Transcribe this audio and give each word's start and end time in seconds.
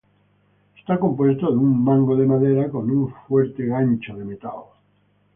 Está 0.79 0.97
compuesto 0.99 1.51
de 1.51 1.57
un 1.57 1.83
mango 1.83 2.15
de 2.15 2.25
madera 2.25 2.71
con 2.71 2.89
un 2.89 3.13
fuerte 3.27 3.67
gancho 3.67 4.15
de 4.17 4.25
metal. 4.25 4.63